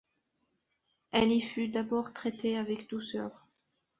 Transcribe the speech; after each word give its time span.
Elle 1.11 1.31
y 1.31 1.39
fut 1.41 1.67
d'abord 1.67 2.11
traitée 2.11 2.57
avec 2.57 2.89
douceur. 2.89 3.45